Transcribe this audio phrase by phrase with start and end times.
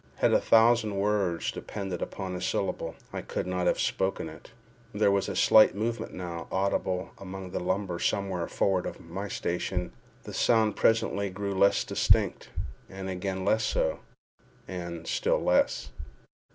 [0.15, 4.49] Had a thousand words depended upon a syllable, I could not have spoken it.
[4.95, 9.93] There was a slight movement now audible among the lumber somewhere forward of my station.
[10.23, 12.49] The sound presently grew less distinct,
[12.89, 13.99] then again less so,
[14.67, 15.91] and still less.